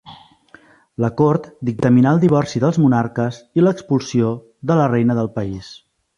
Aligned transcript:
La 1.03 1.09
Cort 1.19 1.49
dictaminà 1.69 2.13
el 2.17 2.21
divorci 2.23 2.63
dels 2.65 2.81
monarques 2.85 3.39
i 3.61 3.67
l'expulsió 3.67 4.33
de 4.73 4.81
la 4.81 4.91
reina 4.97 5.21
del 5.21 5.33
país. 5.39 5.71